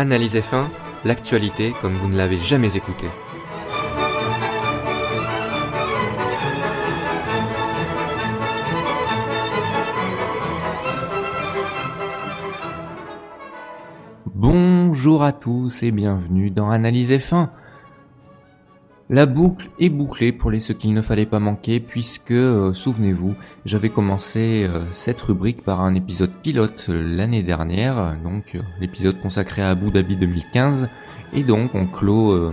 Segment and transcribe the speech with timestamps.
[0.00, 0.66] Analyse F1,
[1.04, 3.08] l'actualité comme vous ne l'avez jamais écouté.
[14.36, 17.48] Bonjour à tous et bienvenue dans Analyse F1.
[19.10, 23.34] La boucle est bouclée pour les ce qu'il ne fallait pas manquer puisque, euh, souvenez-vous,
[23.64, 29.62] j'avais commencé euh, cette rubrique par un épisode pilote euh, l'année dernière, donc l'épisode consacré
[29.62, 30.90] à Abu Dhabi 2015,
[31.32, 32.52] et donc on clôt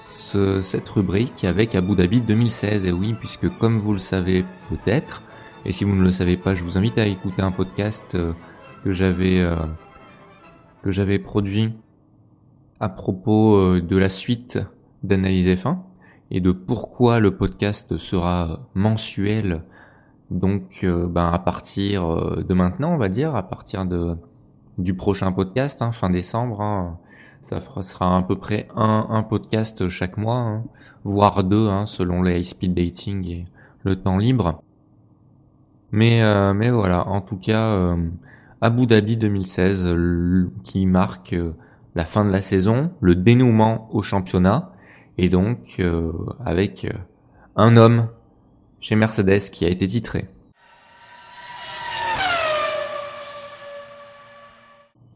[0.00, 5.22] cette rubrique avec Abu Dhabi 2016, et oui, puisque comme vous le savez peut-être,
[5.64, 8.16] et si vous ne le savez pas, je vous invite à écouter un podcast
[8.84, 9.48] que j'avais
[10.82, 11.72] que j'avais produit
[12.80, 14.58] à propos de la suite
[15.04, 15.76] d'analyse F1
[16.30, 19.62] et de pourquoi le podcast sera mensuel.
[20.30, 24.16] Donc euh, ben à partir euh, de maintenant on va dire à partir de
[24.78, 26.98] du prochain podcast hein, fin décembre hein,
[27.42, 30.64] ça sera à peu près un, un podcast chaque mois hein,
[31.04, 33.44] voire deux hein, selon les high speed dating et
[33.84, 34.62] le temps libre.
[35.92, 37.94] Mais euh, mais voilà en tout cas
[38.62, 39.94] Abu Dhabi 2016
[40.64, 41.36] qui marque
[41.94, 44.73] la fin de la saison le dénouement au championnat
[45.18, 46.12] et donc euh,
[46.44, 46.98] avec euh,
[47.56, 48.08] un homme
[48.80, 50.28] chez Mercedes qui a été titré.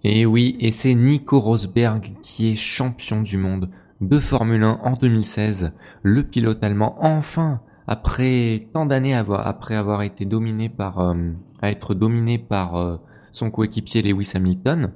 [0.04, 3.68] Et oui, et c'est Nico Rosberg qui est champion du monde
[4.00, 10.24] de Formule 1 en 2016, le pilote allemand enfin après tant d'années après avoir été
[10.24, 11.14] dominé par euh,
[11.60, 13.00] à être dominé par
[13.32, 14.92] son coéquipier Lewis Hamilton,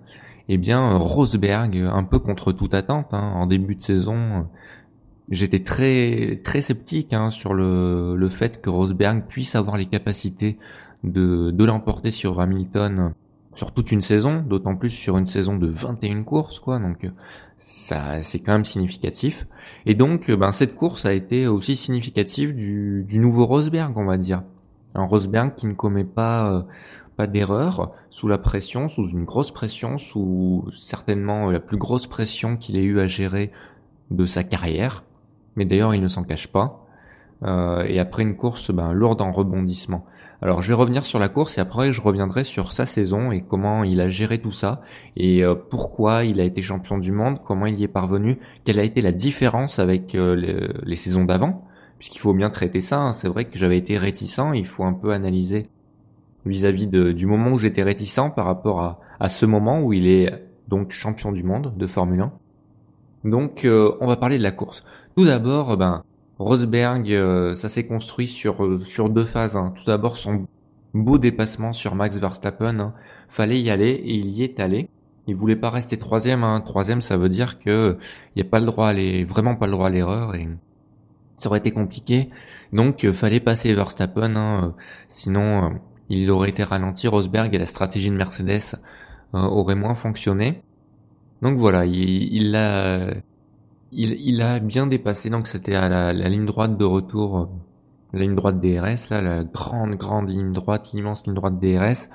[0.48, 4.46] eh bien Rosberg un peu contre toute attente hein, en début de saison
[5.30, 10.58] j'étais très très sceptique hein, sur le, le fait que Rosberg puisse avoir les capacités
[11.04, 13.12] de, de l'emporter sur Hamilton
[13.54, 16.78] sur toute une saison, d'autant plus sur une saison de 21 courses, quoi.
[16.78, 17.10] Donc
[17.58, 19.46] ça, c'est quand même significatif.
[19.86, 24.16] Et donc, ben cette course a été aussi significative du, du nouveau Rosberg, on va
[24.16, 24.42] dire.
[24.94, 26.62] Un Rosberg qui ne commet pas euh,
[27.16, 32.56] pas d'erreur sous la pression, sous une grosse pression, sous certainement la plus grosse pression
[32.56, 33.52] qu'il ait eu à gérer
[34.10, 35.04] de sa carrière
[35.56, 36.82] mais d'ailleurs il ne s'en cache pas.
[37.44, 40.04] Euh, et après une course ben, lourde en rebondissement.
[40.42, 43.42] Alors je vais revenir sur la course et après je reviendrai sur sa saison et
[43.42, 44.82] comment il a géré tout ça
[45.16, 48.78] et euh, pourquoi il a été champion du monde, comment il y est parvenu, quelle
[48.78, 51.64] a été la différence avec euh, les, saisons d'avant,
[51.98, 53.00] puisqu'il faut bien traiter ça.
[53.00, 53.12] Hein.
[53.12, 55.68] C'est vrai que j'avais été réticent, il faut un peu analyser
[56.44, 60.28] vis-à-vis du moment où j'étais réticent par rapport à, à ce moment où il est
[60.66, 62.32] donc champion du monde de Formule 1.
[63.24, 64.84] Donc on va parler de la course.
[65.16, 66.02] Tout d'abord, ben
[66.38, 69.56] Rosberg, euh, ça s'est construit sur euh, sur deux phases.
[69.56, 69.74] Hein.
[69.76, 70.46] Tout d'abord, son
[70.94, 72.94] beau dépassement sur Max Verstappen, hein.
[73.28, 74.88] fallait y aller et il y est allé.
[75.26, 76.44] Il voulait pas rester troisième.
[76.44, 76.62] Hein.
[76.62, 77.98] Troisième, ça veut dire que
[78.34, 80.48] il y a pas le droit à vraiment pas le droit à l'erreur et
[81.36, 82.30] ça aurait été compliqué.
[82.72, 84.74] Donc, euh, fallait passer Verstappen, hein.
[85.08, 85.78] sinon
[86.08, 87.06] il aurait été ralenti.
[87.08, 88.76] Rosberg et la stratégie de Mercedes
[89.34, 90.62] aurait moins fonctionné.
[91.42, 93.14] Donc voilà, il l'a
[93.92, 97.46] il, a bien dépassé, donc c'était à la, ligne droite de retour, euh,
[98.12, 102.08] la ligne droite DRS, là, la grande, grande ligne droite, l'immense ligne droite DRS,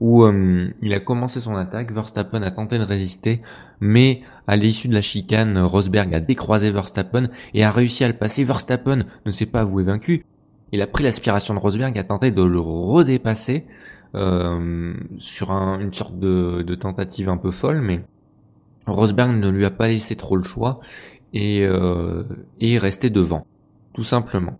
[0.00, 3.42] où euh, il a commencé son attaque, Verstappen a tenté de résister,
[3.80, 8.14] mais à l'issue de la chicane, Rosberg a décroisé Verstappen et a réussi à le
[8.14, 8.44] passer.
[8.44, 10.24] Verstappen ne s'est pas avoué vaincu.
[10.72, 13.66] Il a pris l'aspiration de Rosberg, a tenté de le redépasser
[14.14, 18.04] euh, sur une sorte de, de tentative un peu folle, mais
[18.86, 20.80] Rosberg ne lui a pas laissé trop le choix
[21.34, 22.22] et, euh,
[22.60, 23.46] et rester devant,
[23.92, 24.58] tout simplement.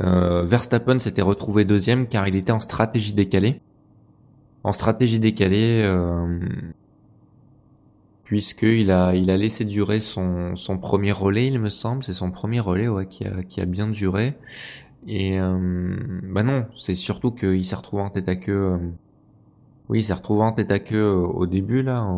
[0.00, 3.60] Euh, Verstappen s'était retrouvé deuxième car il était en stratégie décalée.
[4.64, 6.38] En stratégie décalée, euh,
[8.22, 12.04] puisqu'il a, il a laissé durer son, son premier relais, il me semble.
[12.04, 14.34] C'est son premier relais ouais, qui, a, qui a bien duré.
[15.08, 15.96] Et euh,
[16.32, 18.52] bah non, c'est surtout qu'il s'est retrouvé en tête à queue.
[18.74, 18.78] Euh,
[19.88, 22.08] oui, il s'est retrouvé en tête à queue au début, là,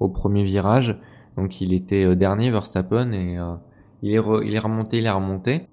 [0.00, 0.98] au premier virage.
[1.40, 3.54] Donc il était euh, dernier Verstappen et euh,
[4.02, 4.18] il est
[4.58, 5.68] remonté, il est remonté.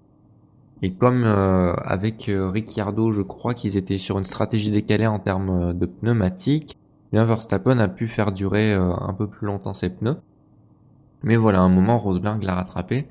[0.82, 5.74] Et comme euh, avec Ricciardo, je crois qu'ils étaient sur une stratégie décalée en termes
[5.74, 10.18] de pneumatiques, eh bien Verstappen a pu faire durer un peu plus longtemps ses pneus.
[11.24, 13.08] Mais voilà, à un moment, Rosberg l'a rattrapé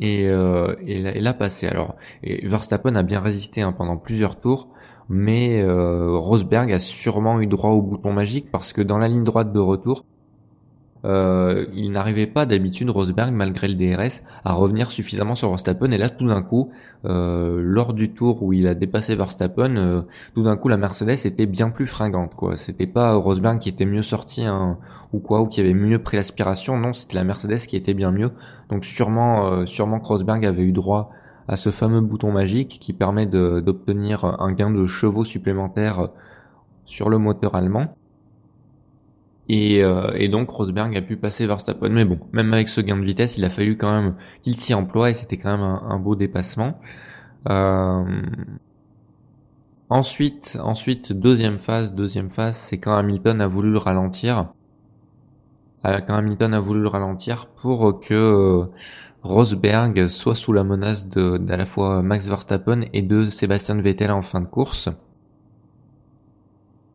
[0.00, 1.68] et, et l'a passé.
[1.68, 1.94] Alors,
[2.24, 4.68] et Verstappen a bien résisté hein, pendant plusieurs tours,
[5.08, 9.52] mais Rosberg a sûrement eu droit au bouton magique parce que dans la ligne droite
[9.52, 10.04] de retour,
[11.04, 15.90] euh, il n'arrivait pas d'habitude Rosberg malgré le DRS à revenir suffisamment sur Verstappen.
[15.90, 16.70] Et là tout d'un coup
[17.04, 20.02] euh, lors du tour où il a dépassé Verstappen euh,
[20.34, 22.56] tout d'un coup la Mercedes était bien plus fringante quoi.
[22.56, 24.78] C'était pas Rosberg qui était mieux sorti hein,
[25.12, 26.76] ou quoi ou qui avait mieux pris l'aspiration.
[26.76, 28.32] Non c'était la Mercedes qui était bien mieux.
[28.68, 31.10] Donc sûrement sûrement que Rosberg avait eu droit
[31.48, 36.10] à ce fameux bouton magique qui permet d'obtenir un gain de chevaux supplémentaires
[36.84, 37.96] sur le moteur allemand
[39.52, 41.88] et, euh, et, donc Rosberg a pu passer Verstappen.
[41.88, 44.74] Mais bon, même avec ce gain de vitesse, il a fallu quand même qu'il s'y
[44.74, 46.78] emploie et c'était quand même un, beau dépassement.
[47.48, 48.04] Euh...
[49.88, 54.52] Ensuite, ensuite deuxième phase, deuxième phase, c'est quand Hamilton a voulu le ralentir.
[55.84, 58.68] Euh, quand Hamilton a voulu le ralentir pour que
[59.24, 64.12] Rosberg soit sous la menace de d'à la fois Max Verstappen et de Sébastien Vettel
[64.12, 64.90] en fin de course.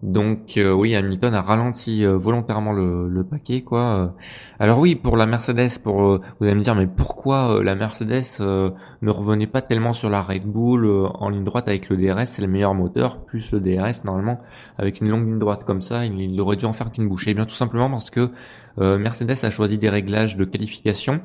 [0.03, 4.13] Donc euh, oui, Hamilton a ralenti euh, volontairement le, paquet quoi.
[4.59, 8.39] Alors oui, pour la Mercedes, pour euh, vous allez me dire mais pourquoi la Mercedes
[8.39, 12.41] ne revenait pas tellement sur la Red Bull en ligne droite avec le DRS, c'est
[12.41, 14.39] le meilleur moteur plus le DRS normalement
[14.77, 17.31] avec une longue ligne droite comme ça, il, aurait dû en faire qu'une bouchée.
[17.31, 18.29] Eh bien tout simplement parce que
[18.77, 21.21] Mercedes a choisi des réglages de qualification,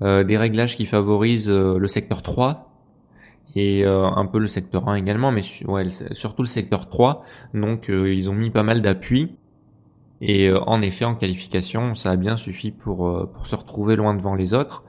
[0.00, 2.71] des réglages qui favorisent le secteur 3
[3.54, 7.22] et euh, un peu le secteur 1 également, mais ouais, surtout le secteur 3.
[7.54, 9.36] Donc euh, ils ont mis pas mal d'appui.
[10.20, 14.14] Et euh, en effet, en qualification, ça a bien suffi pour, pour se retrouver loin
[14.14, 14.84] devant les autres.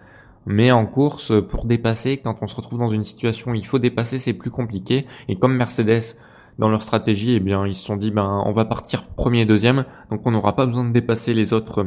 [0.45, 3.79] Mais en course, pour dépasser, quand on se retrouve dans une situation où il faut
[3.79, 5.05] dépasser, c'est plus compliqué.
[5.27, 6.17] Et comme Mercedes,
[6.59, 9.45] dans leur stratégie, eh bien, ils se sont dit, ben, on va partir premier et
[9.45, 11.85] deuxième, donc on n'aura pas besoin de dépasser les autres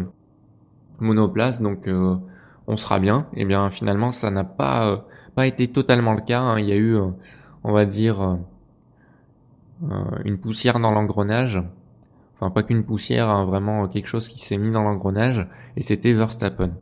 [1.01, 3.27] monoplaces, donc on sera bien.
[3.35, 5.05] Et eh bien, finalement, ça n'a pas
[5.37, 6.41] pas été totalement le cas.
[6.41, 6.59] Hein.
[6.59, 7.11] Il y a eu, euh,
[7.63, 8.35] on va dire, euh,
[9.93, 11.63] euh, une poussière dans l'engrenage.
[12.35, 15.47] Enfin, pas qu'une poussière, hein, vraiment quelque chose qui s'est mis dans l'engrenage.
[15.77, 16.73] Et c'était Verstappen.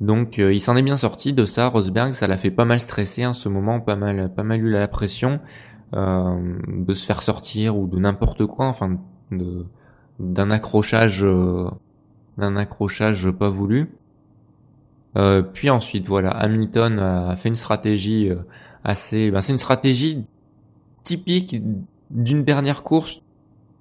[0.00, 1.68] Donc, il s'en est bien sorti de ça.
[1.68, 4.70] Rosberg, ça l'a fait pas mal stresser en ce moment, pas mal, pas mal eu
[4.70, 5.40] la pression
[5.92, 8.66] de se faire sortir ou de n'importe quoi.
[8.66, 8.96] Enfin,
[9.30, 9.66] de
[10.18, 11.26] d'un accrochage,
[12.38, 13.90] d'un accrochage pas voulu.
[15.16, 18.36] Euh, puis ensuite, voilà, Hamilton a fait une stratégie euh,
[18.84, 19.30] assez.
[19.30, 20.24] Ben, c'est une stratégie
[21.02, 21.56] typique
[22.10, 23.22] d'une dernière course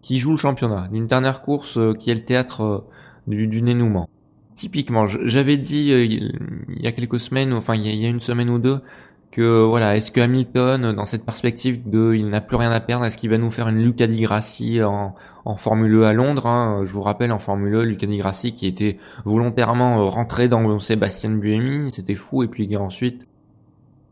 [0.01, 2.85] qui joue le championnat, d'une dernière course euh, qui est le théâtre
[3.27, 4.09] du, du dénouement.
[4.55, 8.59] Typiquement, j'avais dit il y a quelques semaines, enfin il y a une semaine ou
[8.59, 8.81] deux,
[9.31, 13.05] que voilà, est-ce que Hamilton, dans cette perspective de il n'a plus rien à perdre,
[13.05, 14.25] est-ce qu'il va nous faire une Luca Di
[14.81, 15.15] en,
[15.45, 18.21] en Formule E à Londres hein, Je vous rappelle, en Formule E, Luca Di
[18.53, 23.27] qui était volontairement euh, rentré dans Sébastien Buemi, c'était fou, et puis ensuite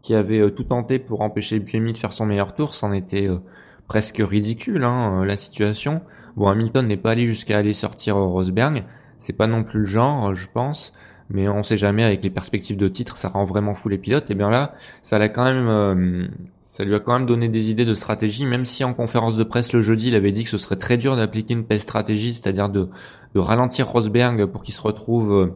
[0.04, 3.28] qui avait euh, tout tenté pour empêcher Buemi de faire son meilleur tour, c'en était
[3.28, 3.40] euh,
[3.88, 6.02] presque ridicule hein, la situation.
[6.36, 8.84] Bon, Hamilton n'est pas allé jusqu'à aller sortir Rosberg,
[9.18, 10.94] c'est pas non plus le genre, je pense
[11.30, 14.32] mais on sait jamais avec les perspectives de titre, ça rend vraiment fou les pilotes.
[14.32, 16.28] Et bien là, ça l'a quand même, euh,
[16.62, 19.44] ça lui a quand même donné des idées de stratégie, même si en conférence de
[19.44, 22.34] presse le jeudi, il avait dit que ce serait très dur d'appliquer une telle stratégie,
[22.34, 22.90] c'est-à-dire de,
[23.36, 25.56] de ralentir Rosberg pour qu'il se retrouve euh,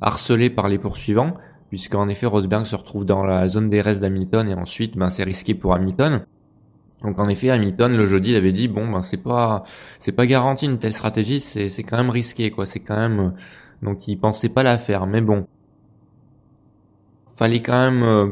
[0.00, 1.34] harcelé par les poursuivants,
[1.68, 5.24] puisqu'en effet Rosberg se retrouve dans la zone des restes d'Hamilton et ensuite, ben c'est
[5.24, 6.24] risqué pour Hamilton.
[7.02, 9.64] Donc en effet, Hamilton le jeudi il avait dit bon ben c'est pas
[10.00, 13.34] c'est pas garanti une telle stratégie, c'est c'est quand même risqué quoi, c'est quand même
[13.82, 15.46] donc il pensait pas la faire, mais bon.
[17.34, 18.28] Fallait quand même euh,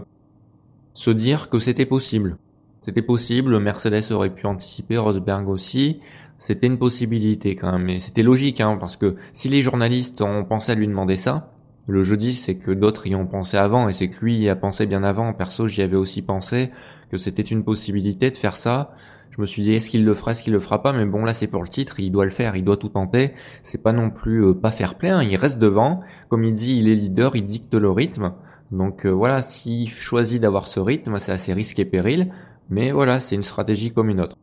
[0.95, 2.37] se dire que c'était possible.
[2.81, 6.01] C'était possible, Mercedes aurait pu anticiper, Rosberg aussi.
[6.39, 10.45] C'était une possibilité quand même, mais c'était logique, hein, parce que si les journalistes ont
[10.45, 11.51] pensé à lui demander ça,
[11.87, 14.57] le jeudi, c'est que d'autres y ont pensé avant, et c'est que lui y a
[14.57, 15.33] pensé bien avant.
[15.33, 16.71] Perso, j'y avais aussi pensé
[17.11, 18.95] que c'était une possibilité de faire ça
[19.35, 21.25] je me suis dit est-ce qu'il le fera, est-ce qu'il le fera pas, mais bon
[21.25, 23.33] là c'est pour le titre, il doit le faire, il doit tout tenter.
[23.65, 26.03] C'est pas non plus euh, pas faire plein, il reste devant.
[26.29, 28.33] Comme il dit, il est leader, il dicte le rythme.
[28.71, 32.31] Donc euh, voilà, s'il choisit d'avoir ce rythme, c'est assez risque et péril,
[32.71, 34.37] mais voilà, c'est une stratégie comme une autre.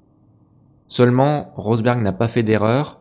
[0.90, 3.00] Seulement, Rosberg n'a pas fait d'erreur,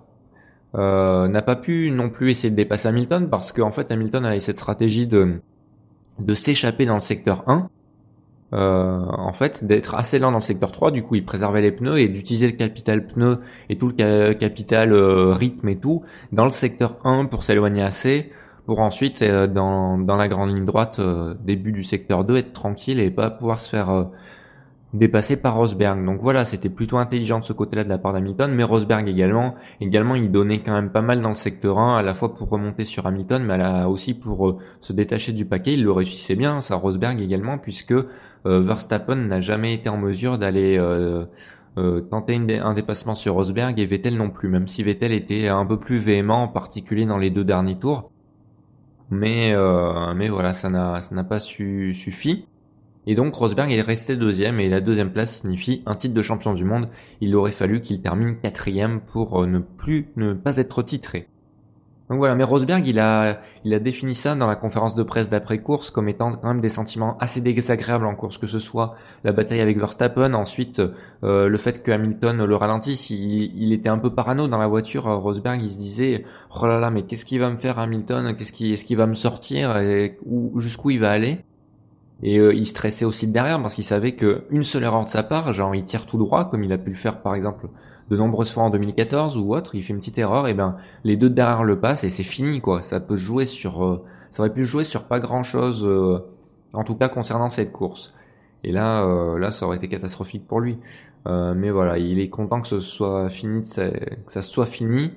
[0.76, 4.38] euh, n'a pas pu non plus essayer de dépasser Hamilton parce qu'en fait Hamilton avait
[4.38, 5.40] cette stratégie de
[6.20, 7.68] de s'échapper dans le secteur 1
[8.52, 11.70] euh, en fait d'être assez lent dans le secteur 3 du coup il préservait les
[11.70, 13.38] pneus et d'utiliser le capital pneu
[13.68, 16.02] et tout le capital euh, rythme et tout
[16.32, 18.32] dans le secteur 1 pour s'éloigner assez
[18.66, 21.00] pour ensuite euh, dans, dans la grande ligne droite
[21.44, 24.08] début du secteur 2 être tranquille et pas pouvoir se faire
[24.92, 26.04] dépassé par Rosberg.
[26.04, 29.54] Donc voilà, c'était plutôt intelligent de ce côté-là de la part d'Hamilton, mais Rosberg également,
[29.80, 32.48] également il donnait quand même pas mal dans le secteur 1, à la fois pour
[32.48, 35.74] remonter sur Hamilton, mais aussi pour euh, se détacher du paquet.
[35.74, 38.06] Il le réussissait bien, ça Rosberg également, puisque euh,
[38.44, 41.26] Verstappen n'a jamais été en mesure d'aller euh,
[42.10, 45.78] tenter un dépassement sur Rosberg et Vettel non plus, même si Vettel était un peu
[45.78, 48.10] plus véhément, en particulier dans les deux derniers tours.
[49.12, 49.54] Mais
[50.14, 52.46] mais voilà, ça n'a ça n'a pas su, suffi.
[53.06, 56.52] Et donc Rosberg est resté deuxième et la deuxième place signifie un titre de champion
[56.52, 56.88] du monde.
[57.20, 61.26] Il aurait fallu qu'il termine quatrième pour euh, ne plus ne pas être titré.
[62.10, 65.28] Donc voilà, mais Rosberg, il a, il a défini ça dans la conférence de presse
[65.28, 69.30] d'après-course comme étant quand même des sentiments assez désagréables en course, que ce soit la
[69.30, 70.82] bataille avec Verstappen, ensuite
[71.22, 74.66] euh, le fait que Hamilton le ralentisse, il, il, était un peu parano dans la
[74.66, 75.04] voiture.
[75.04, 76.24] Rosberg, il se disait,
[76.60, 78.34] oh là là, mais qu'est-ce qu'il va me faire Hamilton?
[78.36, 79.76] Qu'est-ce qui, est-ce qu'il va me sortir?
[79.76, 80.18] Et
[80.56, 81.44] jusqu'où il va aller?
[82.22, 85.22] Et euh, il stressait aussi de derrière parce qu'il savait qu'une seule erreur de sa
[85.22, 87.68] part, genre il tire tout droit comme il a pu le faire par exemple
[88.10, 91.16] de nombreuses fois en 2014 ou autre, il fait une petite erreur et ben les
[91.16, 92.82] deux de derrière le passent et c'est fini quoi.
[92.82, 96.18] Ça peut jouer sur, euh, ça aurait pu jouer sur pas grand chose, euh,
[96.72, 98.12] en tout cas concernant cette course.
[98.64, 99.06] Et là,
[99.38, 100.78] là ça aurait été catastrophique pour lui.
[101.26, 105.12] mais voilà, il est content que ce soit fini, que ça soit fini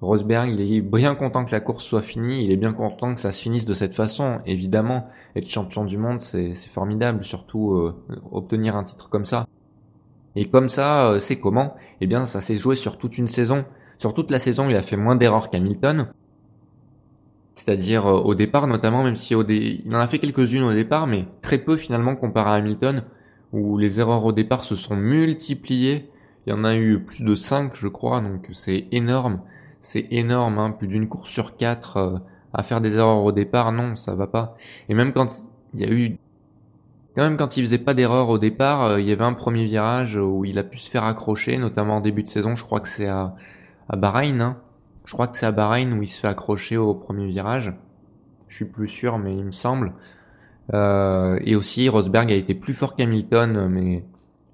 [0.00, 3.20] Rosberg, il est bien content que la course soit finie, il est bien content que
[3.20, 4.40] ça se finisse de cette façon.
[4.46, 7.94] Évidemment, être champion du monde, c'est formidable, surtout euh,
[8.32, 9.46] obtenir un titre comme ça.
[10.36, 11.74] Et comme ça, euh, c'est comment?
[12.00, 13.64] Eh bien, ça s'est joué sur toute une saison.
[13.98, 16.08] Sur toute la saison, il a fait moins d'erreurs qu'Hamilton.
[17.54, 21.06] C'est-à-dire euh, au départ notamment, même si au il en a fait quelques-unes au départ,
[21.08, 23.02] mais très peu finalement comparé à Hamilton,
[23.52, 26.08] où les erreurs au départ se sont multipliées.
[26.46, 29.40] Il y en a eu plus de 5 je crois, donc c'est énorme
[29.80, 32.18] c'est énorme, hein, plus d'une course sur quatre euh,
[32.52, 34.56] à faire des erreurs au départ, non, ça va pas.
[34.88, 36.18] Et même quand il y a eu,
[37.16, 39.64] quand même quand il faisait pas d'erreurs au départ, euh, il y avait un premier
[39.64, 42.80] virage où il a pu se faire accrocher, notamment en début de saison, je crois
[42.80, 43.34] que c'est à,
[43.88, 44.56] à Bahreïn, hein.
[45.06, 47.72] je crois que c'est à Bahreïn où il se fait accrocher au premier virage.
[48.48, 49.92] Je suis plus sûr, mais il me semble.
[50.74, 54.04] Euh, et aussi, Rosberg a été plus fort qu'Hamilton, mais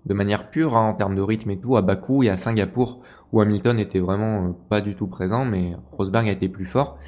[0.06, 3.00] de manière pure, hein, en termes de rythme et tout, à Bakou et à Singapour,
[3.32, 6.98] où Hamilton était vraiment euh, pas du tout présent, mais Rosberg a été plus fort.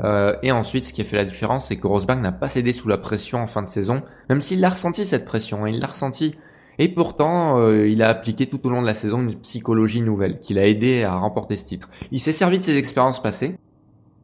[0.00, 2.72] Euh, et ensuite, ce qui a fait la différence, c'est que Rosberg n'a pas cédé
[2.72, 5.80] sous la pression en fin de saison, même s'il l'a ressenti cette pression, hein, il
[5.80, 6.36] l'a ressenti.
[6.78, 10.38] Et pourtant, euh, il a appliqué tout au long de la saison une psychologie nouvelle
[10.38, 11.90] qui l'a aidé à remporter ce titre.
[12.12, 13.58] Il s'est servi de ses expériences passées,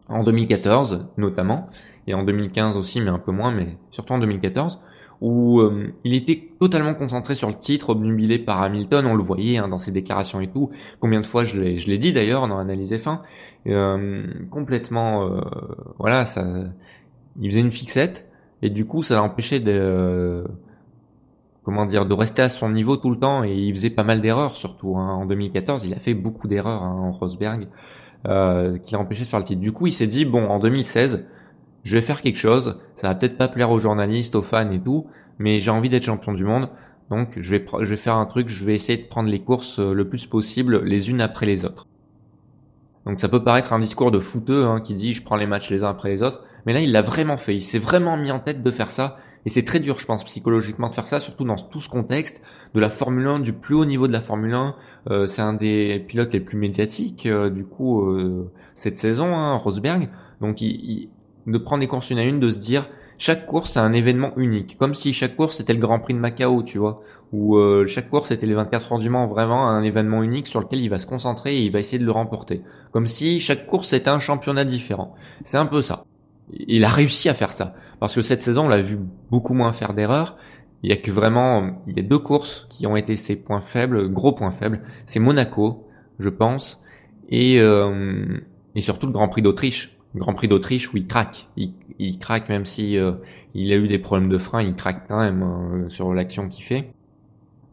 [0.09, 1.69] en 2014 notamment,
[2.07, 4.81] et en 2015 aussi, mais un peu moins, mais surtout en 2014,
[5.21, 9.59] où euh, il était totalement concentré sur le titre, obnubilé par Hamilton, on le voyait
[9.59, 10.71] hein, dans ses déclarations et tout.
[11.01, 13.21] Combien de fois je l'ai, je l'ai dit d'ailleurs dans l'analyse F1,
[13.67, 15.41] euh, complètement, euh,
[15.99, 16.45] voilà, ça,
[17.41, 18.29] il faisait une fixette
[18.63, 20.45] et du coup ça l'empêchait de,
[21.65, 24.21] comment dire, de rester à son niveau tout le temps et il faisait pas mal
[24.21, 24.97] d'erreurs surtout.
[24.97, 25.15] Hein.
[25.15, 27.69] En 2014, il a fait beaucoup d'erreurs hein, en Rosberg
[28.27, 29.61] euh, qui l'a empêché de faire le titre.
[29.61, 31.27] Du coup, il s'est dit bon, en 2016
[31.85, 34.81] je vais faire quelque chose, ça va peut-être pas plaire aux journalistes, aux fans et
[34.81, 35.07] tout,
[35.39, 36.69] mais j'ai envie d'être champion du monde,
[37.11, 39.79] donc je vais, je vais faire un truc, je vais essayer de prendre les courses
[39.79, 41.87] euh, le plus possible les unes après les autres.
[43.05, 45.71] Donc ça peut paraître un discours de fouteux hein, qui dit je prends les matchs
[45.71, 48.31] les uns après les autres, mais là il l'a vraiment fait, il s'est vraiment mis
[48.31, 51.21] en tête de faire ça, et c'est très dur je pense psychologiquement de faire ça,
[51.21, 52.41] surtout dans tout ce contexte
[52.73, 54.75] de la Formule 1, du plus haut niveau de la Formule 1,
[55.11, 58.11] euh, c'est un des pilotes les plus médiatiques euh, du coup
[58.75, 60.09] cette saison, hein, Rosberg,
[60.41, 61.11] donc il,
[61.47, 64.33] de prendre des courses une à une, de se dire chaque course c'est un événement
[64.37, 67.87] unique, comme si chaque course c'était le Grand Prix de Macao, tu vois, ou euh,
[67.87, 70.89] chaque course c'était les 24 heures du Mans, vraiment un événement unique sur lequel il
[70.89, 74.11] va se concentrer et il va essayer de le remporter, comme si chaque course était
[74.11, 75.15] un championnat différent.
[75.45, 76.05] C'est un peu ça.
[76.53, 78.99] Il a réussi à faire ça, parce que cette saison on l'a vu
[79.31, 80.37] beaucoup moins faire d'erreurs.
[80.83, 83.63] Il y a que vraiment, il y a deux courses qui ont été ses points
[83.63, 84.83] faibles, gros points faibles.
[85.07, 85.87] C'est Monaco,
[86.19, 86.83] je pense,
[87.31, 88.39] et euh,
[88.75, 91.49] et surtout le Grand Prix d'Autriche Grand Prix d'Autriche où il craque.
[91.57, 93.13] Il, craque même si euh,
[93.55, 96.65] il a eu des problèmes de frein, il craque quand même hein, sur l'action qu'il
[96.65, 96.93] fait.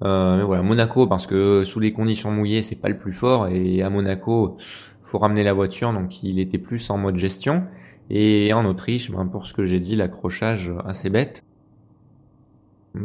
[0.04, 3.48] Euh, mais voilà, Monaco parce que sous les conditions mouillées c'est pas le plus fort
[3.48, 4.58] et à Monaco
[5.04, 7.66] faut ramener la voiture donc il était plus en mode gestion
[8.10, 11.44] et en Autriche ben, pour ce que j'ai dit l'accrochage assez bête.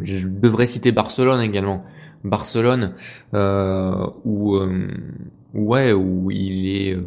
[0.03, 1.85] Je devrais citer Barcelone également.
[2.25, 2.95] Barcelone
[3.35, 4.59] euh, où,
[5.53, 6.99] ouais où il est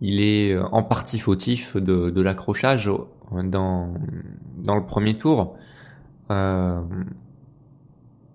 [0.00, 2.90] il est euh, en partie fautif de, l'accrochage
[3.32, 3.94] dans,
[4.56, 5.56] dans le premier tour.
[6.30, 6.80] Euh,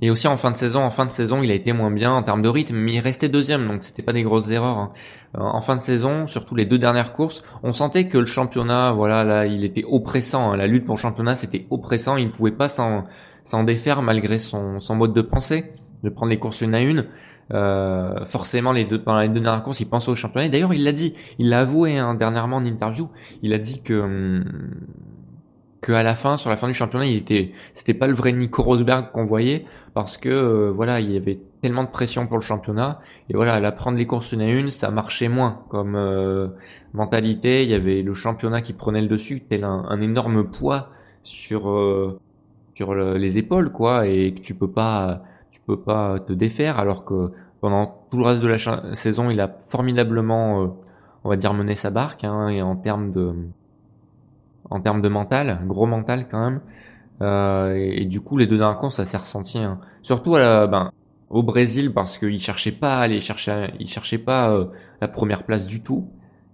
[0.02, 2.12] et aussi en fin de saison, en fin de saison, il a été moins bien
[2.12, 4.78] en termes de rythme, mais il restait deuxième, donc c'était pas des grosses erreurs.
[4.78, 4.92] Hein.
[5.38, 8.92] Euh, en fin de saison, surtout les deux dernières courses, on sentait que le championnat,
[8.92, 10.52] voilà, là, il était oppressant.
[10.52, 10.58] Hein.
[10.58, 12.18] La lutte pour le championnat, c'était oppressant.
[12.18, 13.06] Il ne pouvait pas s'en
[13.46, 17.06] s'en défaire malgré son, son mode de pensée, de prendre les courses une à une.
[17.54, 20.50] Euh, forcément les deux pendant les deux dernières courses il pense au championnat.
[20.50, 23.10] D'ailleurs il l'a dit il l'a avoué hein, dernièrement en interview.
[23.44, 24.44] Il a dit que hum,
[25.84, 28.64] qu'à la fin, sur la fin du championnat, il était, c'était pas le vrai Nico
[28.64, 32.42] Rosberg qu'on voyait parce que euh, voilà, il y avait tellement de pression pour le
[32.42, 33.00] championnat.
[33.30, 36.48] Et voilà, à prendre les courses une à une, ça marchait moins comme euh,
[36.94, 37.64] mentalité.
[37.64, 40.90] Il y avait le championnat qui prenait le dessus, tel un, un énorme poids
[41.24, 42.20] sur euh,
[42.76, 45.22] sur les épaules quoi, et que tu peux pas
[45.54, 47.32] tu peux pas te défaire alors que
[47.62, 48.58] pendant tout le reste de la
[48.96, 50.76] saison, il a formidablement,
[51.24, 53.34] on va dire, mené sa barque hein, et en termes de
[54.70, 56.62] en termes de mental, gros mental quand même.
[57.22, 59.60] Euh, et, du coup, les deux dernières courses, ça s'est ressenti.
[59.60, 59.80] Hein.
[60.02, 60.92] Surtout ben,
[61.30, 64.66] au Brésil, parce qu'il cherchait pas aller chercher, il cherchait pas euh,
[65.02, 66.10] la première place du tout.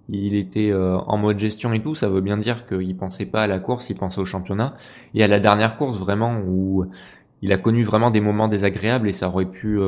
[0.10, 1.96] Il était euh, en mode gestion et tout.
[1.96, 4.76] Ça veut bien dire qu'il pensait pas à la course, il pensait au championnat.
[5.14, 6.86] Et à la dernière course, vraiment, où
[7.42, 9.80] il a connu vraiment des moments désagréables et ça aurait pu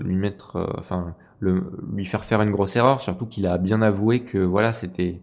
[0.00, 3.00] lui mettre, enfin, le, lui faire faire une grosse erreur.
[3.00, 5.20] Surtout qu'il a bien avoué que voilà, c'était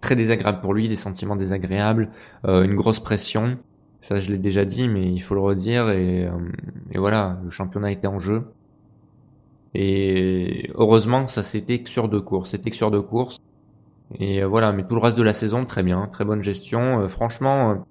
[0.00, 2.10] très désagréable pour lui, des sentiments désagréables,
[2.46, 3.58] euh, une grosse pression.
[4.02, 5.90] Ça, je l'ai déjà dit, mais il faut le redire.
[5.90, 6.30] Et, euh,
[6.94, 8.44] voilà, le championnat était en jeu.
[9.74, 12.50] Et heureusement ça c'était que sur deux courses.
[12.50, 13.38] C'était que sur deux courses.
[14.18, 17.08] Et euh, voilà, mais tout le reste de la saison, très bien, très bonne gestion.
[17.08, 17.84] franchement,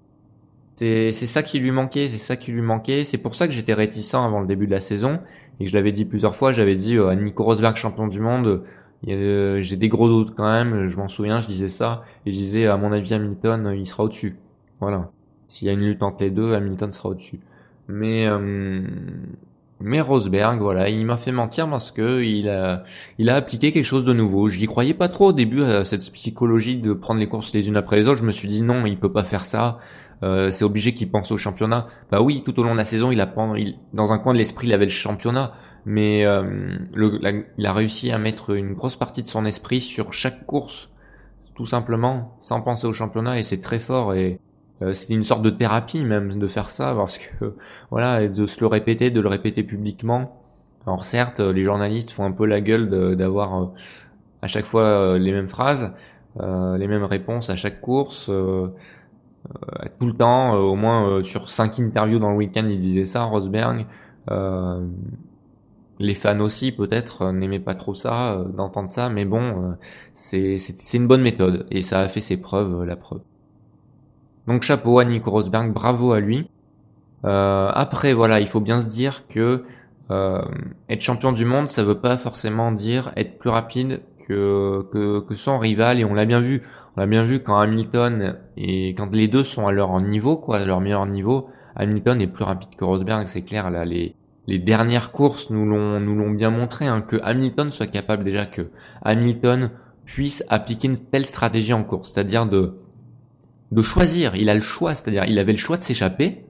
[0.76, 3.06] c'est ça qui lui manquait, c'est ça qui lui manquait.
[3.06, 5.20] C'est pour ça que j'étais réticent avant le début de la saison
[5.60, 6.54] et que je l'avais dit plusieurs fois.
[6.54, 8.64] J'avais dit à Nico Rosberg champion du monde
[9.08, 12.68] j'ai des gros doutes quand même, je m'en souviens, je disais ça, et je disais,
[12.68, 14.38] à mon avis, Hamilton, il sera au-dessus.
[14.80, 15.12] Voilà.
[15.48, 17.40] S'il y a une lutte entre les deux, Hamilton sera au-dessus.
[17.88, 18.82] Mais, euh,
[19.80, 22.84] mais Rosberg, voilà, il m'a fait mentir parce que il a,
[23.20, 24.50] il a appliqué quelque chose de nouveau.
[24.50, 27.68] Je n'y croyais pas trop au début à cette psychologie de prendre les courses les
[27.68, 28.20] unes après les autres.
[28.20, 29.78] Je me suis dit non, il peut pas faire ça.
[30.26, 31.88] Euh, c'est obligé qu'il pense au championnat.
[32.12, 33.34] Bah oui, tout au long de la saison, il a
[33.94, 35.54] dans un coin de l'esprit, il avait le championnat
[35.86, 36.78] mais euh,
[37.58, 40.90] il a réussi à mettre une grosse partie de son esprit sur chaque course,
[41.54, 44.40] tout simplement, sans penser au championnat, et c'est très fort, et
[44.82, 47.54] euh, c'est une sorte de thérapie même de faire ça, parce que,
[47.92, 50.42] voilà, de se le répéter, de le répéter publiquement.
[50.88, 53.66] Alors certes, les journalistes font un peu la gueule d'avoir euh,
[54.42, 55.92] à chaque fois les mêmes phrases,
[56.40, 58.30] les mêmes réponses à chaque course,
[60.00, 63.86] tout le temps, au moins sur cinq interviews dans le week-end, il disait ça, Rosberg.
[64.32, 64.86] Euh,
[66.00, 69.76] les fans aussi peut-être euh, n'aimaient pas trop ça, euh, d'entendre ça, mais bon, euh,
[70.14, 73.22] c'est une bonne méthode et ça a fait ses preuves, la preuve.
[74.48, 76.50] Donc chapeau à Nico Rosberg, bravo à lui.
[77.24, 79.64] après voilà, il faut bien se dire que
[80.88, 85.34] être champion du monde, ça veut pas forcément dire être plus rapide que que, que
[85.34, 86.62] son rival et on l'a bien vu.
[86.96, 90.58] On l'a bien vu quand Hamilton et quand les deux sont à leur niveau, quoi,
[90.58, 93.70] à leur meilleur niveau, Hamilton est plus rapide que Rosberg, c'est clair.
[93.70, 94.16] Là, les
[94.48, 98.46] les dernières courses nous l'ont nous l'ont bien montré hein, que Hamilton soit capable déjà
[98.46, 98.70] que
[99.02, 99.72] Hamilton
[100.06, 102.76] puisse appliquer une telle stratégie en course, c'est-à-dire de
[103.72, 104.36] de choisir.
[104.36, 106.46] Il a le choix, c'est-à-dire il avait le choix de s'échapper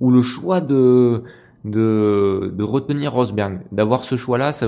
[0.00, 1.22] ou le choix de
[1.64, 3.60] de, de retenir Rosberg.
[3.72, 4.66] D'avoir ce choix-là, c'est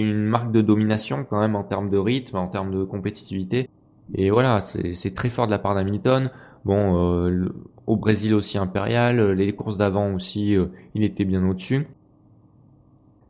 [0.00, 3.68] une marque de domination quand même en termes de rythme, en termes de compétitivité.
[4.14, 6.30] Et voilà, c'est très fort de la part d'Hamilton.
[6.64, 7.48] Bon, euh,
[7.86, 11.86] au Brésil aussi impérial, les courses d'avant aussi, euh, il était bien au-dessus.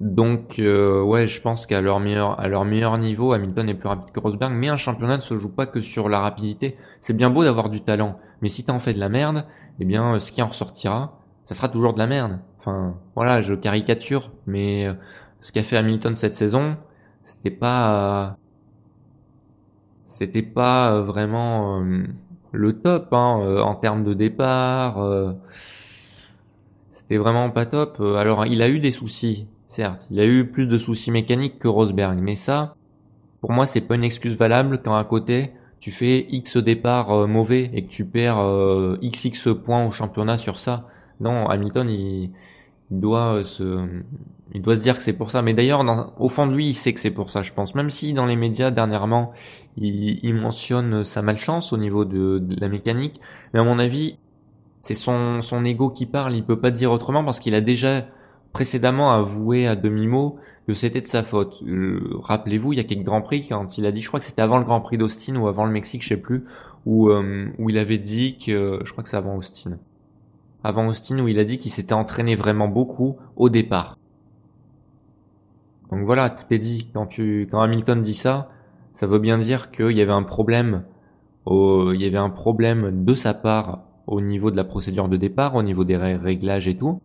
[0.00, 4.10] Donc euh, ouais, je pense qu'à leur meilleur leur meilleur niveau, Hamilton est plus rapide
[4.12, 6.78] que Rosberg, mais un championnat ne se joue pas que sur la rapidité.
[7.02, 9.44] C'est bien beau d'avoir du talent, mais si t'en fais de la merde,
[9.78, 12.38] eh bien ce qui en ressortira, ça sera toujours de la merde.
[12.58, 14.88] Enfin, voilà, je caricature, mais
[15.42, 16.76] ce qu'a fait Hamilton cette saison,
[17.24, 18.38] c'était pas
[20.10, 21.82] c'était pas vraiment
[22.52, 25.02] le top hein, euh, en termes de départ.
[25.02, 25.32] Euh,
[26.92, 27.98] c'était vraiment pas top.
[28.00, 30.06] Euh, alors il a eu des soucis, certes.
[30.10, 32.74] Il a eu plus de soucis mécaniques que Rosberg, mais ça,
[33.40, 37.70] pour moi, c'est pas une excuse valable quand à côté tu fais X départ mauvais
[37.72, 40.86] et que tu perds XX points au championnat sur ça.
[41.20, 42.32] Non, Hamilton, il,
[42.90, 43.88] il doit se,
[44.54, 45.42] il doit se dire que c'est pour ça.
[45.42, 45.84] Mais d'ailleurs,
[46.18, 47.74] au fond de lui, il sait que c'est pour ça, je pense.
[47.74, 49.32] Même si dans les médias dernièrement,
[49.76, 53.20] il, mentionne sa malchance au niveau de, la mécanique,
[53.52, 54.18] mais à mon avis,
[54.82, 56.34] c'est son ego qui parle.
[56.34, 58.06] Il peut pas dire autrement parce qu'il a déjà
[58.52, 61.62] précédemment avoué à demi mot que c'était de sa faute.
[61.62, 64.26] Euh, rappelez-vous, il y a quelques grands prix quand il a dit, je crois que
[64.26, 66.44] c'était avant le Grand Prix d'Austin ou avant le Mexique, je sais plus,
[66.86, 69.78] où euh, où il avait dit que, je crois que c'est avant Austin
[70.62, 73.96] avant Austin où il a dit qu'il s'était entraîné vraiment beaucoup au départ.
[75.90, 76.90] Donc voilà, tout est dit.
[76.92, 78.48] Quand tu, quand Hamilton dit ça,
[78.94, 80.84] ça veut bien dire qu'il y avait un problème
[81.46, 85.16] au, il y avait un problème de sa part au niveau de la procédure de
[85.16, 87.00] départ, au niveau des réglages et tout.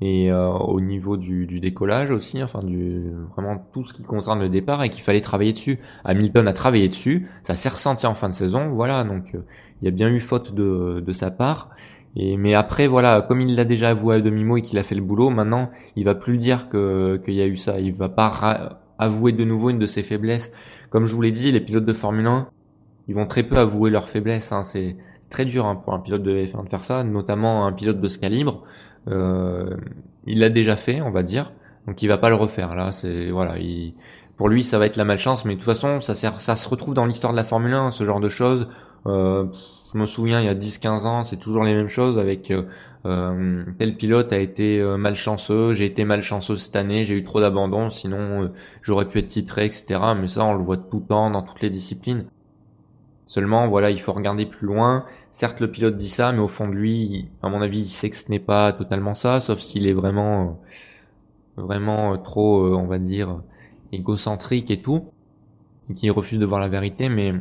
[0.00, 4.48] et euh, au niveau du, décollage aussi, enfin du vraiment tout ce qui concerne le
[4.48, 5.80] départ et qu'il fallait travailler dessus.
[6.04, 9.42] Hamilton a travaillé dessus, ça s'est ressenti en fin de saison, voilà, donc euh,
[9.82, 11.70] il y a bien eu faute de, de sa part.
[12.18, 14.82] Et mais après voilà, comme il l'a déjà avoué à demi mot et qu'il a
[14.82, 17.94] fait le boulot, maintenant il va plus dire que qu'il y a eu ça, il
[17.94, 20.52] va pas avouer de nouveau une de ses faiblesses.
[20.90, 22.48] Comme je vous l'ai dit, les pilotes de Formule 1,
[23.06, 24.52] ils vont très peu avouer leurs faiblesses.
[24.52, 24.64] Hein.
[24.64, 24.96] C'est
[25.30, 28.08] très dur hein, pour un pilote de F1 de faire ça, notamment un pilote de
[28.08, 28.64] ce calibre.
[29.08, 29.76] Euh,
[30.26, 31.52] il l'a déjà fait, on va dire,
[31.86, 32.74] donc il va pas le refaire.
[32.74, 33.94] Là, c'est voilà, il,
[34.36, 36.68] pour lui, ça va être la malchance, mais de toute façon, ça sert, ça se
[36.68, 38.68] retrouve dans l'histoire de la Formule 1, ce genre de choses.
[39.06, 39.46] Euh,
[39.92, 42.64] je me souviens, il y a 10-15 ans, c'est toujours les mêmes choses avec euh,
[43.06, 47.40] euh tel pilote a été euh, malchanceux, j'ai été malchanceux cette année, j'ai eu trop
[47.40, 50.00] d'abandon, sinon j'aurais pu être titré, etc.
[50.20, 52.26] Mais ça, on le voit tout le temps dans toutes les disciplines.
[53.28, 55.04] Seulement, voilà, il faut regarder plus loin.
[55.32, 58.10] Certes, le pilote dit ça, mais au fond de lui, à mon avis, il sait
[58.10, 60.60] que ce n'est pas totalement ça, sauf s'il est vraiment,
[61.56, 63.42] vraiment trop, euh, on va dire,
[63.92, 65.12] égocentrique et tout,
[65.90, 67.08] et qu'il refuse de voir la vérité.
[67.10, 67.38] Mais je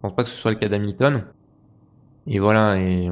[0.00, 1.24] pense pas que ce soit le cas d'Hamilton.
[2.26, 2.78] Et voilà.
[2.78, 3.10] Et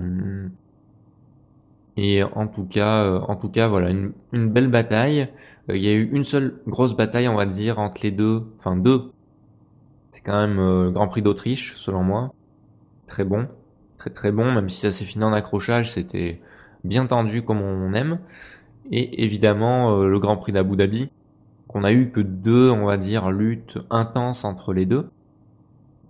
[1.97, 5.29] et en tout cas, euh, en tout cas, voilà, une, belle bataille.
[5.71, 8.43] Euh, il y a eu une seule grosse bataille, on va dire, entre les deux,
[8.59, 9.13] enfin deux
[10.15, 12.33] c'est quand même euh, Grand Prix d'Autriche, selon moi.
[13.09, 13.49] Très bon.
[13.99, 16.41] Très très bon, même si ça s'est fini en accrochage, c'était
[16.85, 18.21] bien tendu comme on aime.
[18.93, 21.11] Et évidemment, euh, le Grand Prix d'Abu Dhabi,
[21.67, 25.11] qu'on a eu que deux, on va dire, luttes intenses entre les deux.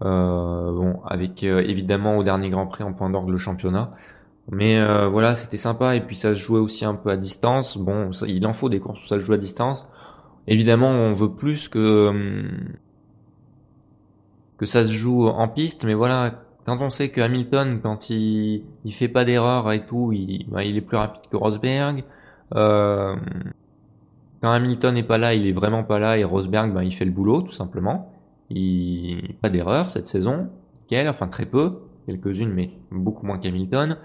[0.04, 3.92] Euh, bon, avec évidemment au dernier Grand Prix en point d'orgue le championnat.
[4.50, 7.78] Mais voilà, c'était sympa et puis ça se jouait aussi un peu à distance.
[7.78, 9.88] Bon, il en faut des courses où ça se joue à distance.
[10.46, 12.74] Évidemment, on veut plus que hum,
[14.58, 18.64] que ça se joue en piste, mais voilà, quand on sait que Hamilton, quand il,
[18.84, 22.04] il fait pas d'erreur et tout, il, bah, il est plus rapide que Rosberg.
[22.54, 23.16] Euh,
[24.40, 27.04] quand Hamilton n'est pas là, il est vraiment pas là et Rosberg, ben, il fait
[27.04, 28.13] le boulot tout simplement.
[28.50, 30.48] Il pas d'erreur cette saison,
[30.86, 33.98] quelle, enfin très peu, quelques-unes, mais beaucoup moins qu'Hamilton.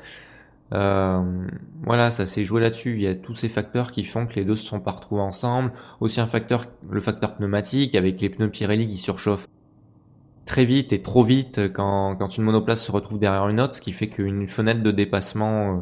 [0.73, 1.47] Euh,
[1.83, 2.95] voilà, ça s'est joué là-dessus.
[2.95, 5.21] Il y a tous ces facteurs qui font que les deux se sont pas retrouvés
[5.21, 5.71] ensemble.
[5.99, 9.47] Aussi un facteur, le facteur pneumatique avec les pneus Pirelli qui surchauffent
[10.45, 13.81] très vite et trop vite quand, quand une monoplace se retrouve derrière une autre, ce
[13.81, 15.81] qui fait qu'une fenêtre de dépassement euh,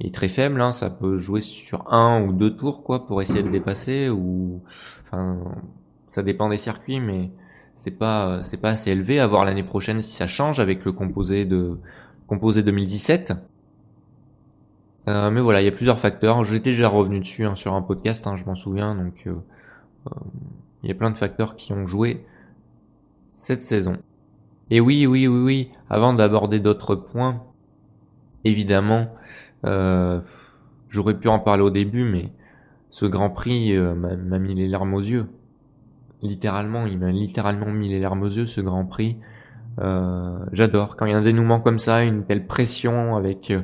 [0.00, 0.60] est très faible.
[0.60, 4.62] Hein, ça peut jouer sur un ou deux tours quoi pour essayer de dépasser ou
[5.04, 5.38] enfin
[6.08, 7.30] ça dépend des circuits, mais
[7.82, 10.92] c'est pas c'est pas assez élevé à voir l'année prochaine si ça change avec le
[10.92, 11.78] composé de
[12.28, 13.32] composé 2017.
[15.08, 16.44] Euh, mais voilà, il y a plusieurs facteurs.
[16.44, 18.94] J'étais déjà revenu dessus hein, sur un podcast, hein, je m'en souviens.
[18.94, 19.34] Donc, euh,
[20.06, 20.10] euh,
[20.84, 22.24] il y a plein de facteurs qui ont joué
[23.34, 23.96] cette saison.
[24.70, 27.42] Et oui, oui, oui, oui, avant d'aborder d'autres points,
[28.44, 29.08] évidemment,
[29.66, 30.20] euh,
[30.88, 32.30] j'aurais pu en parler au début, mais
[32.90, 35.26] ce Grand Prix euh, m'a mis les larmes aux yeux.
[36.22, 39.16] Littéralement, il m'a littéralement mis les larmes aux yeux, ce Grand Prix.
[39.80, 40.96] Euh, J'adore.
[40.96, 43.62] Quand il y a un dénouement comme ça, une telle pression avec euh,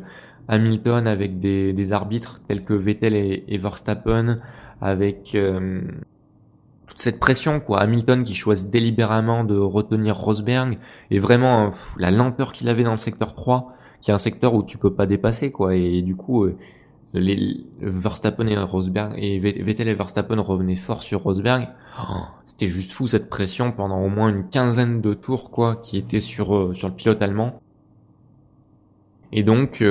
[0.49, 4.41] Hamilton, avec des, arbitres tels que Vettel et, Verstappen,
[4.81, 5.83] avec euh,
[6.87, 7.81] toute cette pression quoi.
[7.81, 10.79] Hamilton qui choisit délibérément de retenir Rosberg
[11.11, 14.63] et vraiment la lenteur qu'il avait dans le secteur 3 qui est un secteur où
[14.63, 15.75] tu peux pas dépasser quoi.
[15.75, 16.47] Et du coup
[17.15, 21.69] Verstappen et Rosberg et Vettel et Verstappen revenaient fort sur Rosberg
[22.01, 25.97] oh, c'était juste fou cette pression pendant au moins une quinzaine de tours quoi qui
[25.97, 27.63] était sur euh, sur le pilote allemand
[29.33, 29.83] et donc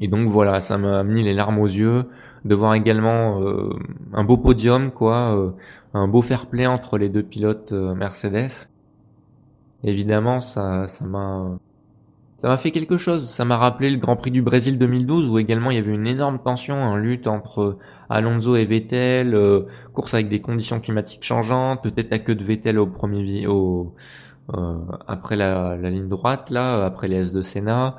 [0.00, 2.04] et donc voilà ça m'a mis les larmes aux yeux
[2.44, 3.70] de voir également euh,
[4.12, 5.50] un beau podium, quoi, euh,
[5.94, 8.68] un beau fair play entre les deux pilotes euh, Mercedes.
[9.84, 11.58] Évidemment, ça, ça m'a,
[12.42, 13.28] ça m'a fait quelque chose.
[13.28, 16.06] Ça m'a rappelé le Grand Prix du Brésil 2012 où également il y avait une
[16.06, 17.78] énorme tension, en lutte entre
[18.10, 19.38] Alonso et Vettel,
[19.94, 23.94] course avec des conditions climatiques changeantes, peut-être à queue de Vettel au premier, au,
[25.08, 27.96] après la, la, ligne droite là, après les S de Senna.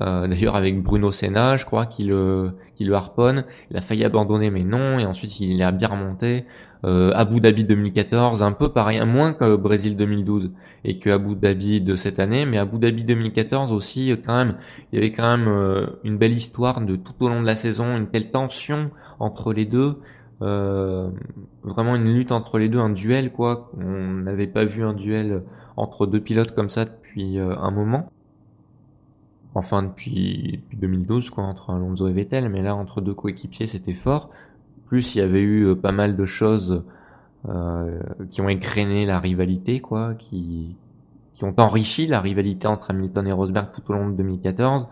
[0.00, 3.44] Euh, d'ailleurs avec Bruno Senna, je crois qu'il le, qu'il le harponne.
[3.70, 4.98] Il a failli abandonner, mais non.
[4.98, 6.46] Et ensuite, il a bien remonté.
[6.84, 10.52] Euh, Abu Dhabi 2014, un peu pareil, moins que Brésil 2012
[10.84, 14.56] et que Abu Dhabi de cette année, mais Abu Dhabi 2014 aussi, quand même,
[14.92, 17.56] il y avait quand même euh, une belle histoire de tout au long de la
[17.56, 18.90] saison, une telle tension
[19.20, 19.98] entre les deux.
[20.42, 21.08] Euh,
[21.62, 23.70] vraiment une lutte entre les deux, un duel quoi.
[23.78, 25.42] On n'avait pas vu un duel
[25.76, 28.10] entre deux pilotes comme ça depuis un moment
[29.54, 34.30] enfin depuis, 2012 quoi entre Alonso et Vettel mais là entre deux coéquipiers c'était fort
[34.92, 36.84] plus il y avait eu euh, pas mal de choses
[37.48, 37.98] euh,
[38.30, 40.76] qui ont égrené la rivalité quoi qui
[41.34, 44.88] qui ont enrichi la rivalité entre Hamilton et Rosberg tout au long de 2014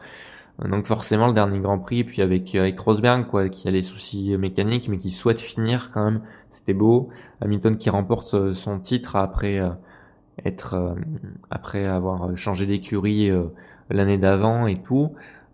[0.64, 4.34] Donc forcément le dernier Grand Prix, puis avec avec Rosberg quoi, qui a les soucis
[4.38, 7.10] mécaniques, mais qui souhaite finir quand même, c'était beau.
[7.42, 9.60] Hamilton qui remporte son titre après
[10.46, 10.96] être
[11.50, 13.30] après avoir changé d'écurie
[13.90, 15.12] l'année d'avant et tout.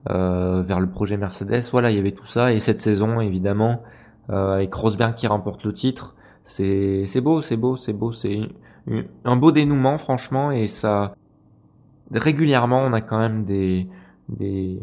[0.09, 1.69] Euh, vers le projet Mercedes.
[1.73, 2.53] Voilà, il y avait tout ça.
[2.53, 3.77] Et cette saison, évidemment, euh,
[4.29, 8.49] avec Rosberg qui remporte le titre, c'est beau, c'est beau, c'est beau, c'est
[9.25, 10.51] un beau dénouement, franchement.
[10.53, 11.15] Et ça,
[12.13, 13.89] régulièrement, on a quand même des
[14.29, 14.83] des,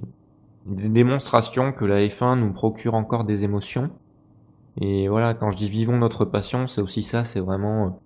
[0.65, 3.91] des démonstrations que la F1 nous procure encore des émotions.
[4.81, 7.99] Et voilà, quand je dis vivons notre passion, c'est aussi ça, c'est vraiment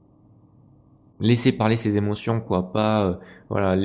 [1.19, 2.71] laisser parler ses émotions, quoi.
[2.71, 3.13] Pas, euh,
[3.49, 3.75] voilà,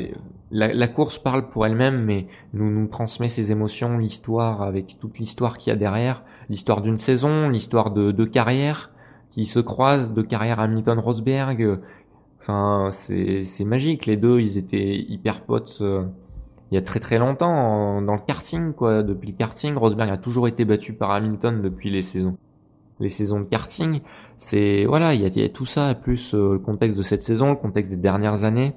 [0.50, 5.18] la, la, course parle pour elle-même, mais nous nous transmet ses émotions, l'histoire avec toute
[5.18, 8.90] l'histoire qu'il y a derrière, l'histoire d'une saison, l'histoire de, de carrière
[9.30, 11.80] qui se croisent, de carrière Hamilton-Rosberg.
[12.40, 14.06] Enfin, c'est c'est magique.
[14.06, 15.78] Les deux, ils étaient hyper potes.
[15.80, 16.04] Euh,
[16.70, 20.16] il y a très très longtemps dans le karting quoi depuis le karting Rosberg a
[20.16, 22.38] toujours été battu par Hamilton depuis les saisons
[23.02, 24.00] les saisons de karting.
[24.42, 27.56] C'est voilà, il y a, tout ça plus euh, le contexte de cette saison, le
[27.56, 28.74] contexte des dernières années.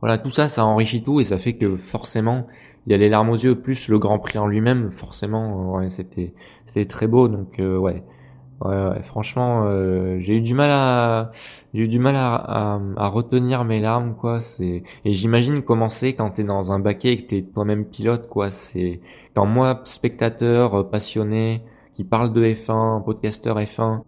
[0.00, 2.46] Voilà, tout ça, ça enrichit tout et ça fait que forcément,
[2.86, 4.92] il y a les larmes aux yeux plus le Grand Prix en lui-même.
[4.92, 6.32] Forcément, ouais, c'était
[6.66, 7.26] c'est très beau.
[7.26, 8.04] Donc euh, ouais.
[8.64, 11.32] Ouais, franchement, euh, j'ai eu du mal à,
[11.74, 14.40] j'ai eu du mal à, à, retenir mes larmes, quoi.
[14.40, 18.28] C'est et j'imagine comment c'est quand t'es dans un baquet et que t'es toi-même pilote,
[18.28, 18.52] quoi.
[18.52, 19.00] C'est
[19.34, 21.62] quand moi, spectateur, passionné,
[21.94, 24.02] qui parle de F1, podcasteur F1.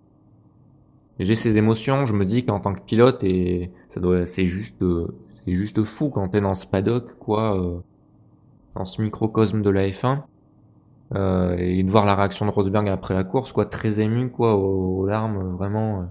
[1.22, 4.82] J'ai ces émotions, je me dis qu'en tant que pilote et ça doit c'est juste
[5.28, 7.80] c'est juste fou quand t'es dans ce paddock quoi euh,
[8.74, 10.22] dans ce microcosme de la F1
[11.14, 14.54] euh, et de voir la réaction de Rosberg après la course quoi très ému quoi
[14.54, 16.08] aux, larmes vraiment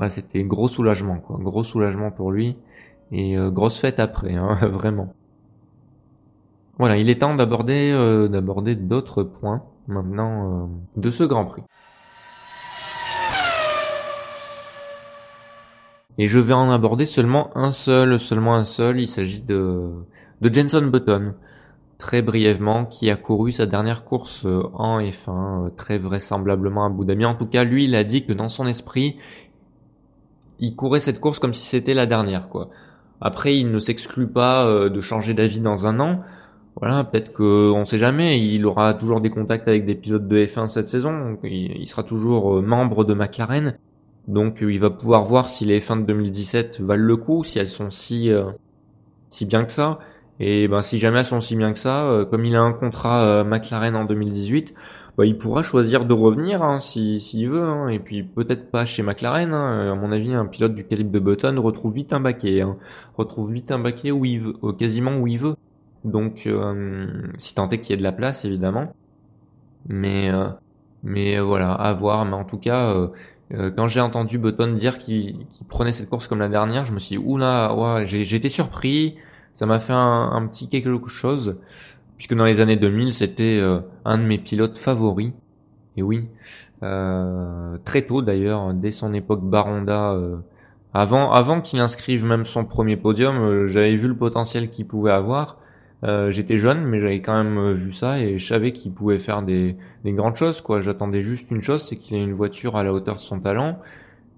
[0.00, 2.56] euh, c'était gros soulagement quoi gros soulagement pour lui.
[3.10, 5.14] Et euh, grosse fête après hein, vraiment.
[6.78, 7.92] Voilà il est temps d'aborder
[8.30, 11.64] d'aborder d'autres points maintenant de ce Grand Prix.
[16.18, 19.00] Et je vais en aborder seulement un seul, seulement un seul.
[19.00, 19.90] Il s'agit de,
[20.40, 21.34] de Jenson Button,
[21.98, 26.86] très brièvement, qui a couru sa dernière course euh, en F1, euh, très vraisemblablement à
[26.86, 27.24] Abu Dhabi.
[27.24, 29.16] En tout cas, lui, il a dit que dans son esprit,
[30.58, 32.68] il courait cette course comme si c'était la dernière, quoi.
[33.20, 36.22] Après, il ne s'exclut pas de changer d'avis dans un an
[36.80, 40.46] voilà, peut-être que on sait jamais, il aura toujours des contacts avec des pilotes de
[40.46, 43.76] F1 cette saison, il, sera toujours euh, membre de McLaren,
[44.28, 47.58] donc euh, il va pouvoir voir si les F1 de 2017 valent le coup, si
[47.58, 48.44] elles sont si euh,
[49.30, 49.98] si bien que ça.
[50.40, 53.44] Et ben si jamais elles sont si bien que ça, comme il a un contrat
[53.44, 54.74] McLaren en 2018,
[55.16, 57.62] bah, il pourra choisir de revenir hein, s'il si, veut.
[57.62, 57.88] Hein.
[57.88, 59.52] et puis peut-être pas chez McLaren.
[59.52, 59.92] Hein.
[59.92, 62.62] À mon avis, un pilote du calibre de Button retrouve vite un baquet.
[62.62, 62.76] Hein.
[63.16, 65.56] Retrouve vite un baquet où il veut, quasiment où il veut.
[66.04, 67.06] Donc, euh,
[67.38, 68.94] si tant est qu'il y ait de la place, évidemment.
[69.88, 70.48] Mais, euh,
[71.02, 72.24] mais euh, voilà, à voir.
[72.24, 72.94] Mais en tout cas,
[73.76, 77.16] quand j'ai entendu Button dire qu'il prenait cette course comme la dernière, je me suis
[77.16, 79.16] dit, oula, ouais, j'ai surpris.
[79.54, 81.58] Ça m'a fait un, petit quelque chose.
[82.16, 83.60] Puisque dans les années 2000, c'était
[84.04, 85.32] un de mes pilotes favoris.
[85.96, 86.28] Et oui,
[86.80, 90.16] très tôt d'ailleurs, dès son époque Baronda,
[90.94, 95.58] avant qu'il inscrive même son premier podium, j'avais vu le potentiel qu'il pouvait avoir.
[96.04, 99.20] Euh, j'étais jeune, mais j'avais quand même euh, vu ça et je savais qu'il pouvait
[99.20, 100.60] faire des, des, grandes choses.
[100.60, 103.38] Quoi, j'attendais juste une chose, c'est qu'il ait une voiture à la hauteur de son
[103.38, 103.78] talent.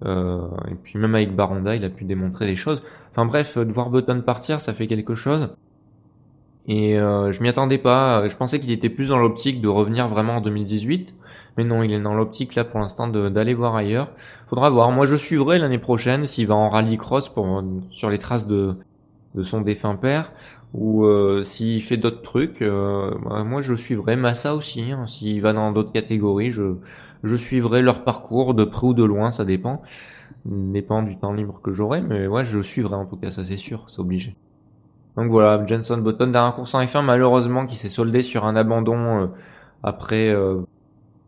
[0.05, 2.83] Euh, et puis même avec Baronda, il a pu démontrer des choses.
[3.11, 5.55] Enfin bref, de voir Button partir, ça fait quelque chose.
[6.66, 8.27] Et euh, je m'y attendais pas.
[8.29, 11.14] Je pensais qu'il était plus dans l'optique de revenir vraiment en 2018.
[11.57, 14.11] Mais non, il est dans l'optique là pour l'instant d'aller voir ailleurs.
[14.48, 14.90] Faudra voir.
[14.90, 18.77] Moi, je suivrai l'année prochaine s'il va en rallycross pour sur les traces de
[19.35, 20.33] de son défunt père
[20.75, 24.90] ou euh, s'il fait d'autres trucs, euh, bah, moi je suivrai Massa aussi.
[24.90, 25.07] Hein.
[25.07, 26.75] S'il va dans d'autres catégories, je,
[27.23, 29.83] je suivrai leur parcours de près ou de loin, ça dépend.
[30.44, 33.57] Dépend du temps libre que j'aurai, mais ouais, je suivrai en tout cas, ça c'est
[33.57, 34.37] sûr, c'est obligé.
[35.16, 39.23] Donc voilà, Jenson Button, dernière course en F1 malheureusement qui s'est soldé sur un abandon
[39.23, 39.27] euh,
[39.85, 40.35] après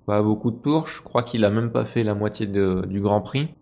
[0.07, 0.89] pas beaucoup de tours.
[0.89, 3.55] Je crois qu'il a même pas fait la moitié de, du Grand Prix.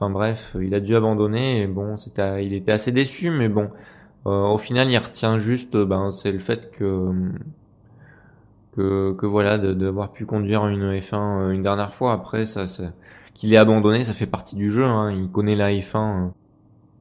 [0.00, 1.62] Enfin bref, il a dû abandonner.
[1.62, 3.70] Et bon, c'était, il était assez déçu, mais bon,
[4.26, 7.12] euh, au final, il retient juste, ben, c'est le fait que
[8.76, 12.12] que, voilà, d'avoir pu conduire une F1 euh, une dernière fois.
[12.12, 12.64] Après, ça,
[13.34, 14.84] qu'il ait abandonné, ça fait partie du jeu.
[14.84, 15.12] Hein.
[15.12, 16.30] Il connaît la F1,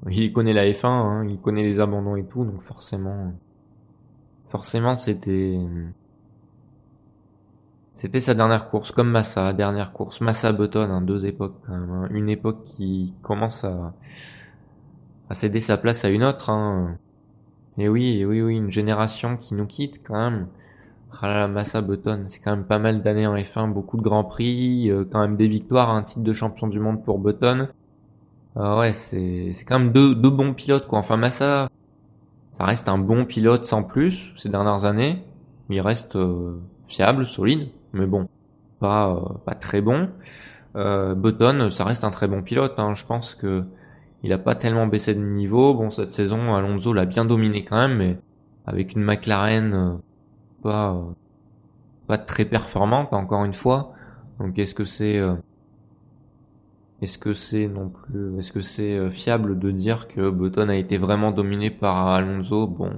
[0.09, 1.25] il connaît la F1, hein.
[1.29, 3.33] il connaît les abandons et tout, donc forcément,
[4.49, 5.57] forcément, c'était
[7.99, 10.21] c'était sa dernière course, comme Massa, dernière course.
[10.21, 11.91] Massa Button, hein, deux époques quand même.
[11.91, 12.07] Hein.
[12.11, 13.93] Une époque qui commence à,
[15.33, 16.49] céder sa place à une autre.
[16.49, 16.97] Hein.
[17.77, 20.47] Et oui, oui, oui, une génération qui nous quitte quand même.
[21.21, 24.23] Ah là, Massa Button, c'est quand même pas mal d'années en F1, beaucoup de grands
[24.23, 27.67] prix, euh, quand même des victoires, un titre de champion du monde pour Button.
[28.55, 30.99] Euh, ouais, c'est c'est quand même deux, bons pilotes quoi.
[30.99, 31.67] Enfin Massa,
[32.53, 35.21] ça reste un bon pilote sans plus ces dernières années.
[35.69, 36.57] Il reste euh,
[36.87, 38.27] fiable, solide, mais bon,
[38.79, 40.09] pas euh, pas très bon.
[40.75, 42.75] Button, ça reste un très bon pilote.
[42.77, 42.93] Hein.
[42.93, 43.65] Je pense que
[44.23, 45.73] il a pas tellement baissé de niveau.
[45.73, 48.17] Bon, cette saison, Alonso l'a bien dominé quand même, mais
[48.65, 49.99] avec une McLaren
[50.61, 51.11] pas euh,
[52.07, 53.93] pas très performante encore une fois.
[54.39, 55.35] Donc est-ce que c'est euh,
[57.01, 60.75] est-ce que c'est non plus est-ce que c'est euh, fiable de dire que Button a
[60.75, 62.67] été vraiment dominé par Alonso?
[62.67, 62.91] Bon,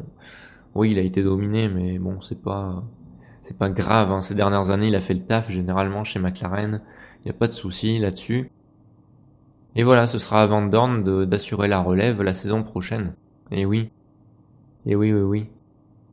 [0.75, 2.83] oui, il a été dominé, mais bon, c'est pas
[3.43, 4.11] c'est pas grave.
[4.11, 4.21] Hein.
[4.21, 6.81] Ces dernières années, il a fait le taf généralement chez McLaren.
[7.19, 8.51] Il n'y a pas de souci là-dessus.
[9.75, 13.13] Et voilà, ce sera à Van Dorn d'assurer la relève la saison prochaine.
[13.51, 13.89] Et oui.
[14.85, 15.49] Et oui, oui, oui.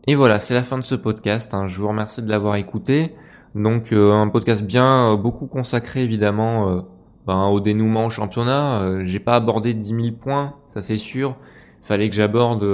[0.06, 1.54] Et voilà, c'est la fin de ce podcast.
[1.54, 1.66] Hein.
[1.66, 3.14] Je vous remercie de l'avoir écouté.
[3.54, 6.80] Donc euh, un podcast bien, euh, beaucoup consacré évidemment euh,
[7.26, 9.04] ben, au dénouement au championnat.
[9.04, 11.36] J'ai pas abordé 10 000 points, ça c'est sûr.
[11.82, 12.64] Fallait que j'aborde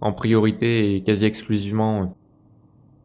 [0.00, 2.16] en priorité et quasi exclusivement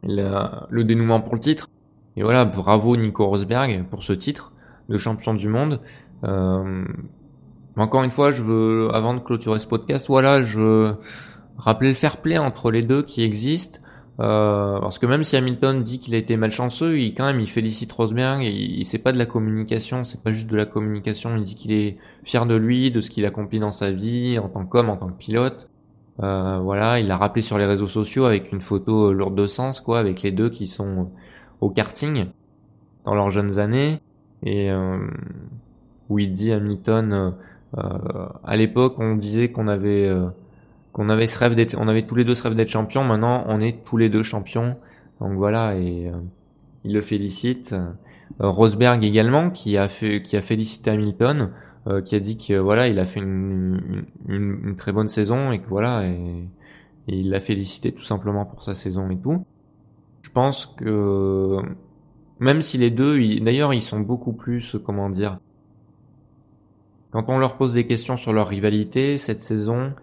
[0.03, 1.67] le dénouement pour le titre.
[2.15, 4.51] Et voilà, bravo Nico Rosberg pour ce titre
[4.89, 5.79] de champion du monde.
[6.23, 10.93] encore une fois, je veux, avant de clôturer ce podcast, voilà, je
[11.59, 13.81] rappeler le fair play entre les deux qui existe.
[14.19, 17.49] Euh, parce que même si Hamilton dit qu'il a été malchanceux, il quand même il
[17.49, 21.37] félicite Rosberg et il, c'est pas de la communication, c'est pas juste de la communication.
[21.37, 24.49] Il dit qu'il est fier de lui, de ce qu'il accomplit dans sa vie en
[24.49, 25.69] tant qu'homme, en tant que pilote.
[26.21, 29.79] Euh, voilà, il l'a rappelé sur les réseaux sociaux avec une photo lourde de sens,
[29.79, 31.09] quoi, avec les deux qui sont
[31.61, 32.25] au karting
[33.05, 34.01] dans leurs jeunes années
[34.43, 34.97] et euh,
[36.09, 37.33] où il dit Hamilton,
[37.77, 37.81] euh,
[38.43, 40.09] à l'époque on disait qu'on avait
[40.91, 43.03] qu'on avait ce rêve d'être, on avait tous les deux ce rêve d'être champion.
[43.03, 44.75] Maintenant, on est tous les deux champions.
[45.21, 46.17] Donc voilà, et euh,
[46.83, 47.73] il le félicite.
[47.73, 51.51] Euh, Rosberg également, qui a fait, qui a félicité Hamilton,
[51.89, 55.67] euh, qui a dit que voilà, il a fait une, très bonne saison et que
[55.67, 56.47] voilà, et,
[57.07, 59.45] il l'a félicité tout simplement pour sa saison et tout.
[60.21, 61.57] Je pense que
[62.39, 65.39] même si les deux, d'ailleurs, ils sont beaucoup plus, comment dire,
[67.11, 69.93] quand on leur pose des questions sur leur rivalité cette saison,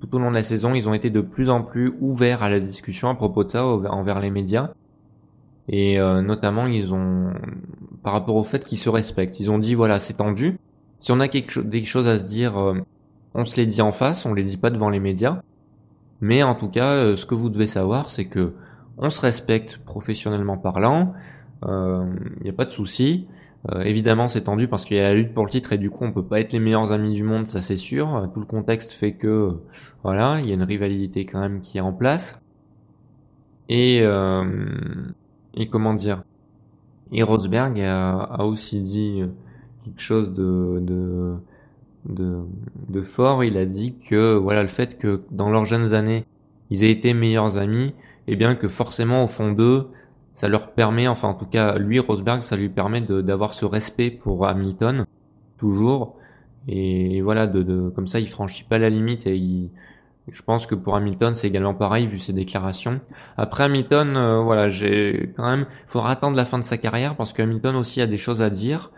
[0.00, 2.50] tout au long de la saison, ils ont été de plus en plus ouverts à
[2.50, 4.72] la discussion à propos de ça envers les médias.
[5.68, 7.32] Et euh, notamment, ils ont,
[8.02, 10.58] par rapport au fait qu'ils se respectent, ils ont dit voilà, c'est tendu.
[10.98, 12.80] Si on a quelque des choses à se dire, euh,
[13.34, 15.42] on se les dit en face, on les dit pas devant les médias.
[16.20, 18.54] Mais en tout cas, euh, ce que vous devez savoir, c'est que
[18.98, 21.12] on se respecte professionnellement parlant.
[21.62, 23.26] Il n'y a pas de souci.
[23.72, 25.90] Euh, évidemment, c'est tendu parce qu'il y a la lutte pour le titre et du
[25.90, 28.30] coup, on peut pas être les meilleurs amis du monde, ça c'est sûr.
[28.32, 29.56] Tout le contexte fait que,
[30.02, 32.40] voilà, il y a une rivalité quand même qui est en place.
[33.68, 34.44] Et, euh,
[35.54, 36.22] et comment dire?
[37.12, 39.22] Et Rosberg a, a, aussi dit
[39.86, 41.34] quelque chose de, de,
[42.06, 42.38] de,
[42.88, 43.44] de fort.
[43.44, 46.24] Il a dit que, voilà, le fait que dans leurs jeunes années,
[46.70, 47.94] ils aient été meilleurs amis,
[48.28, 49.88] et eh bien que forcément au fond d'eux,
[50.34, 54.10] ça leur permet, enfin en tout cas lui Rosberg, ça lui permet d'avoir ce respect
[54.10, 55.06] pour Hamilton
[55.56, 56.16] toujours
[56.68, 59.70] et, voilà de, de, comme ça il franchit pas la limite et il,
[60.28, 63.00] je pense que pour Hamilton c'est également pareil vu ses déclarations.
[63.38, 67.16] Après Hamilton, euh, voilà j'ai quand même, il faudra attendre la fin de sa carrière
[67.16, 68.90] parce que Hamilton aussi a des choses à dire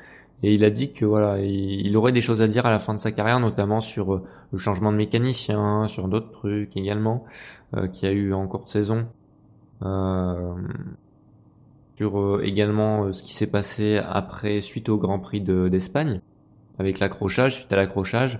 [0.42, 2.94] et il a dit que voilà il, aurait des choses à dire à la fin
[2.94, 4.22] de sa carrière notamment sur euh,
[4.53, 7.24] le changement de mécanicien, sur d'autres trucs également
[7.77, 9.07] euh, qu'il y a eu en cours de saison.
[9.83, 10.55] Euh,
[11.96, 16.20] sur euh, également euh, ce qui s'est passé après suite au Grand Prix d'Espagne
[16.79, 18.35] avec l'accrochage suite à l'accrochage.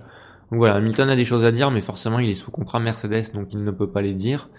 [0.51, 3.33] Donc voilà, Hamilton a des choses à dire, mais forcément il est sous contrat Mercedes,
[3.33, 4.49] donc il ne peut pas les dire.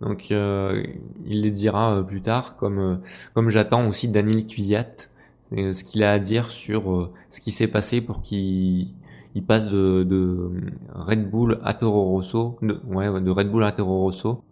[0.00, 3.00] Donc il les dira plus tard, comme
[3.34, 5.08] comme j'attends aussi Daniel Kvyat,
[5.52, 8.88] ce qu'il a à dire sur ce qui s'est passé pour qu'il
[9.34, 10.50] il passe de, de
[10.94, 14.42] Red Bull à Toro Rosso, de, ouais, de Red Bull à Toro Rosso.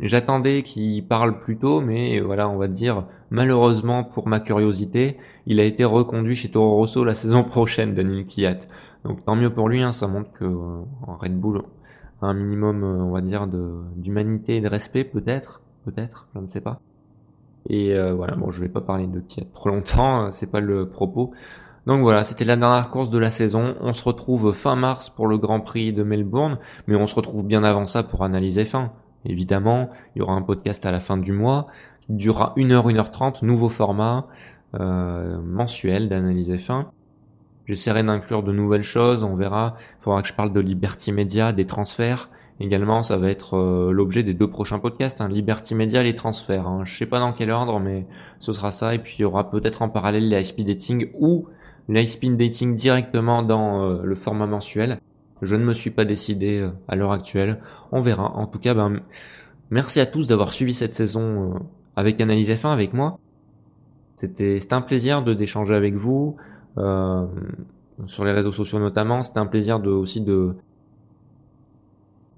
[0.00, 5.60] J'attendais qu'il parle plus tôt, mais voilà, on va dire, malheureusement pour ma curiosité, il
[5.60, 8.60] a été reconduit chez Toro Rosso la saison prochaine, Daniel Kiat.
[9.04, 11.62] Donc tant mieux pour lui, hein, ça montre que euh, Red Bull
[12.20, 13.46] a un minimum, euh, on va dire,
[13.96, 16.80] d'humanité et de respect, peut-être, peut-être, je ne sais pas.
[17.68, 20.88] Et euh, voilà, bon, je vais pas parler de Kiat trop longtemps, c'est pas le
[20.88, 21.32] propos.
[21.86, 23.76] Donc voilà, c'était la dernière course de la saison.
[23.80, 27.46] On se retrouve fin mars pour le Grand Prix de Melbourne, mais on se retrouve
[27.46, 28.92] bien avant ça pour analyser fin.
[29.24, 31.68] Évidemment, il y aura un podcast à la fin du mois
[32.00, 34.26] qui durera 1 heure, 1 heure 30, nouveau format
[34.74, 36.90] euh, mensuel d'analyse fin.
[37.66, 39.76] J'essaierai d'inclure de nouvelles choses, on verra.
[40.00, 43.92] Il faudra que je parle de Liberty Media, des transferts Également, ça va être euh,
[43.92, 46.66] l'objet des deux prochains podcasts, hein, Liberty Media, les transferts.
[46.66, 46.84] Hein.
[46.84, 48.06] Je sais pas dans quel ordre, mais
[48.40, 48.94] ce sera ça.
[48.94, 51.48] Et puis il y aura peut-être en parallèle les high dating ou
[51.88, 54.98] les high dating directement dans euh, le format mensuel.
[55.42, 57.60] Je ne me suis pas décidé euh, à l'heure actuelle.
[57.92, 58.32] On verra.
[58.34, 59.00] En tout cas, ben,
[59.70, 61.60] merci à tous d'avoir suivi cette saison
[61.94, 63.18] avec Analyse F1 avec moi.
[64.14, 66.36] C'était un plaisir de d'échanger avec vous
[68.06, 69.20] sur les réseaux sociaux notamment.
[69.20, 70.56] C'était un plaisir de aussi de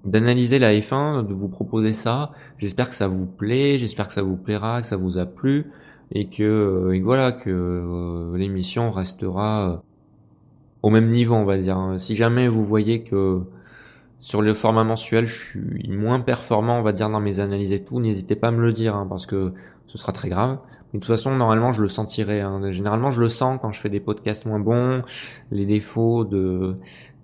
[0.05, 2.31] d'analyser la F1, de vous proposer ça.
[2.57, 5.71] J'espère que ça vous plaît, j'espère que ça vous plaira, que ça vous a plu
[6.11, 9.77] et que, euh, et voilà que euh, l'émission restera euh,
[10.81, 11.95] au même niveau, on va dire.
[11.97, 13.41] Si jamais vous voyez que
[14.19, 17.83] sur le format mensuel, je suis moins performant, on va dire, dans mes analyses et
[17.83, 19.53] tout, n'hésitez pas à me le dire, hein, parce que
[19.87, 20.59] ce sera très grave.
[20.93, 22.41] De toute façon, normalement, je le sentirai.
[22.41, 22.71] Hein.
[22.71, 25.03] Généralement, je le sens quand je fais des podcasts moins bons,
[25.51, 26.75] les défauts de,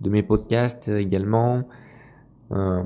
[0.01, 1.63] de mes podcasts également.
[2.51, 2.83] Euh,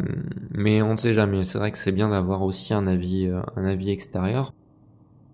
[0.51, 1.43] mais on ne sait jamais.
[1.43, 4.53] C'est vrai que c'est bien d'avoir aussi un avis, euh, un avis extérieur.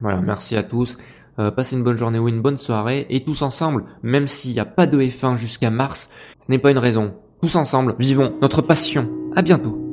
[0.01, 0.97] Voilà, merci à tous.
[1.37, 3.05] Euh, passez une bonne journée ou une bonne soirée.
[3.09, 6.09] Et tous ensemble, même s'il n'y a pas de F1 jusqu'à mars,
[6.39, 7.13] ce n'est pas une raison.
[7.41, 9.09] Tous ensemble, vivons notre passion.
[9.35, 9.84] À bientôt.